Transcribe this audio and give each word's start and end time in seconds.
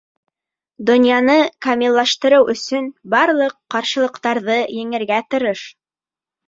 Донъяны 0.89 1.35
камиллаштырыу 1.67 2.49
өсөн 2.55 2.89
барлыҡ 3.15 3.57
ҡаршылыҡтарҙы 3.77 4.61
еңергә 4.83 5.25
тырыш! 5.35 5.69